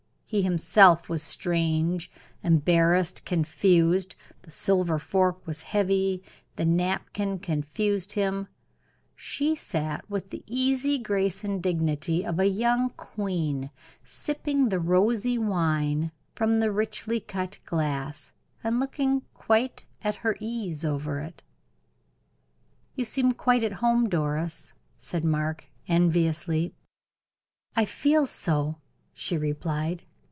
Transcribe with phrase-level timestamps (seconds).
[0.25, 2.09] He himself was strange,
[2.41, 6.23] embarrassed, confused; the silver fork was heavy,
[6.55, 8.47] the napkin confused him;
[9.13, 13.71] she sat with the easy grace and dignity of a young queen,
[14.05, 18.31] sipping the rosy wine from the richly cut glass,
[18.63, 21.43] and looking quite at her ease over it.
[22.95, 26.73] "You seem quite at home, Doris," said Mark, enviously.
[27.75, 28.77] "I feel so,"
[29.13, 30.03] she replied.